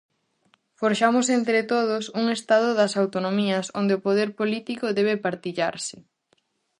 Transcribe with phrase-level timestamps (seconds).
[0.79, 5.97] Forxamos entre todos un Estado das Autonomías onde o poder político debe partillarse.